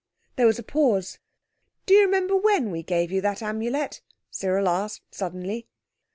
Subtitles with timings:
[0.35, 1.19] There was a pause.
[1.85, 5.67] "Do you remember when we gave you that Amulet?" Cyril asked suddenly.